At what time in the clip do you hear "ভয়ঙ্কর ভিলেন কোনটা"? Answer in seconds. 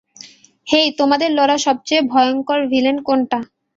2.11-3.39